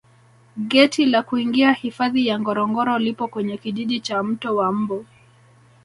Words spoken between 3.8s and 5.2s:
cha mto wa mbu